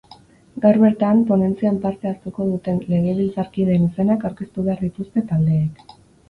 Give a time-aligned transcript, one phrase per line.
[0.61, 5.87] Gaur bertan, ponentzian parte hartuko duten legebiltzarkideen izenak aurkeztu behar dituzte taldeek.